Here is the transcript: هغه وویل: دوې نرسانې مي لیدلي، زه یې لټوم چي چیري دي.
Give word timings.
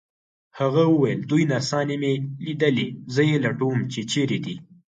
هغه 0.59 0.83
وویل: 0.93 1.19
دوې 1.29 1.43
نرسانې 1.51 1.95
مي 2.01 2.13
لیدلي، 2.45 2.87
زه 3.13 3.21
یې 3.29 3.37
لټوم 3.45 3.77
چي 3.91 4.01
چیري 4.11 4.39
دي. 4.45 4.55